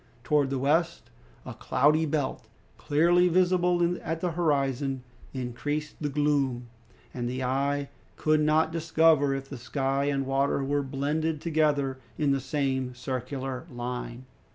[0.23, 1.11] Towards the west,
[1.45, 2.47] a cloudy belt,
[2.79, 6.67] clearly visible at the horizon, increased the gloom,
[7.13, 12.31] and the eye could not discover if the sky and water were blended together in
[12.31, 14.25] the same circular line.